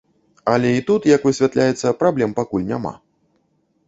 Але 0.53 0.69
і 0.77 0.81
тут, 0.87 1.03
як 1.11 1.27
высвятляецца, 1.29 1.93
праблем 2.01 2.33
пакуль 2.39 2.65
няма. 2.73 2.95